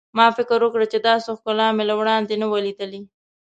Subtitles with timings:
[0.17, 3.01] ما فکر وکړ چې داسې ښکلا مې له وړاندې نه وه لیدلې.